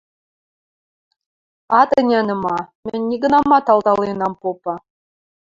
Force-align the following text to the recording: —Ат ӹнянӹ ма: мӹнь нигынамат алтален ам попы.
—Ат 1.79 1.89
ӹнянӹ 1.99 2.35
ма: 2.43 2.57
мӹнь 2.85 3.05
нигынамат 3.09 3.65
алтален 3.73 4.19
ам 4.25 4.33
попы. 4.41 4.73